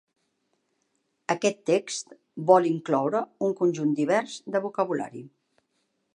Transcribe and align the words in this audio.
Aquest 1.33 1.59
text 1.71 2.15
vol 2.53 2.67
incloure 2.73 3.23
un 3.49 3.55
conjunt 3.61 3.93
divers 4.01 4.41
de 4.57 4.65
vocabulari. 4.69 5.25